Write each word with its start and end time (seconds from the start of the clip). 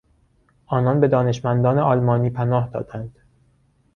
آنان 0.65 0.99
به 0.99 1.07
دانشمندان 1.07 1.79
آلمانی 1.79 2.29
پناه 2.29 2.69
دادند. 2.69 3.17